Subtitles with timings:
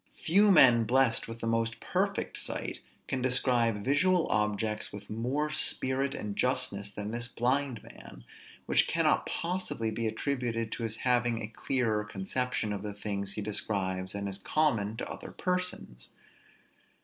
[0.17, 6.15] Few men blessed with the most perfect sight can describe visual objects with more spirit
[6.15, 8.23] and justness than this blind man;
[8.65, 13.43] which cannot possibly be attributed to his having a clearer conception of the things he
[13.43, 16.09] describes than is common to other persons.